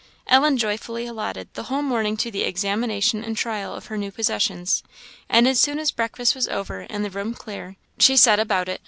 [0.25, 4.81] Ellen joyfully allotted the whole morning to the examination and trial of her new possessions;
[5.29, 8.79] and as soon as breakfast was over and the room clear, she set about it.